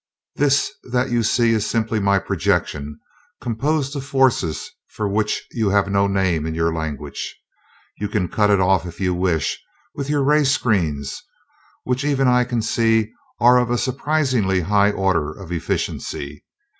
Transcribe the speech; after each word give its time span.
This 0.35 0.71
that 0.85 1.11
you 1.11 1.21
see 1.21 1.51
is 1.51 1.69
simply 1.69 1.99
my 1.99 2.17
projection, 2.17 2.99
composed 3.39 3.95
of 3.95 4.03
forces 4.03 4.71
for 4.87 5.07
which 5.07 5.43
you 5.51 5.69
have 5.69 5.91
no 5.91 6.07
name 6.07 6.47
in 6.47 6.55
your 6.55 6.73
language. 6.73 7.37
You 7.99 8.09
can 8.09 8.27
cut 8.27 8.49
it 8.49 8.59
off, 8.59 8.87
if 8.87 8.99
you 8.99 9.13
wish, 9.13 9.63
with 9.93 10.09
your 10.09 10.23
ray 10.23 10.43
screens, 10.43 11.21
which 11.83 12.03
even 12.03 12.27
I 12.27 12.45
can 12.45 12.63
see 12.63 13.11
are 13.39 13.59
of 13.59 13.69
a 13.69 13.77
surprisingly 13.77 14.61
high 14.61 14.89
order 14.89 15.31
of 15.39 15.51
efficiency. 15.51 16.45